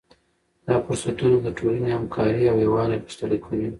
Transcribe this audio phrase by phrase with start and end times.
[0.67, 3.69] دا فرصتونه د ټولنې همکاري او یووالی غښتلی کوي.